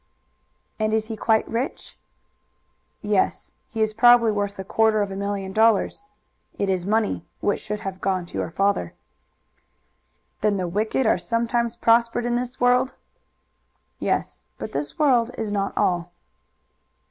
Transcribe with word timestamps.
"And 0.79 0.93
is 0.95 1.09
he 1.09 1.15
quite 1.15 1.47
rich?" 1.47 1.95
"Yes; 3.03 3.51
he 3.69 3.83
is 3.83 3.93
probably 3.93 4.31
worth 4.31 4.57
a 4.57 4.63
quarter 4.63 5.03
of 5.03 5.11
a 5.11 5.15
million 5.15 5.53
dollars. 5.53 6.01
It 6.57 6.69
is 6.71 6.87
money 6.87 7.23
which 7.39 7.59
should 7.59 7.81
have 7.81 8.01
gone 8.01 8.25
to 8.25 8.37
your 8.39 8.49
father." 8.49 8.95
"Then 10.39 10.57
the 10.57 10.67
wicked 10.67 11.05
are 11.05 11.19
sometimes 11.19 11.75
prospered 11.75 12.25
in 12.25 12.33
this 12.33 12.59
world?" 12.59 12.95
"Yes, 13.99 14.41
but 14.57 14.71
this 14.71 14.97
world 14.97 15.29
is 15.37 15.51
not 15.51 15.71
all." 15.77 16.11